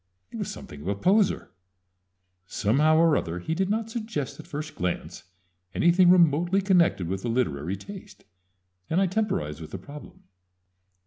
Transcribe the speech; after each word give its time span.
It 0.31 0.37
was 0.37 0.49
something 0.49 0.81
of 0.81 0.87
a 0.87 0.95
poser. 0.95 1.51
Somehow 2.47 2.97
or 2.97 3.15
other 3.15 3.37
he 3.37 3.53
did 3.53 3.69
not 3.69 3.91
suggest 3.91 4.39
at 4.39 4.47
first 4.47 4.73
glance 4.73 5.25
anything 5.75 6.09
remotely 6.09 6.59
connected 6.59 7.07
with 7.07 7.23
a 7.23 7.27
literary 7.29 7.75
taste, 7.77 8.23
and 8.89 8.99
I 8.99 9.05
temporized 9.05 9.61
with 9.61 9.69
the 9.69 9.77
problem. 9.77 10.23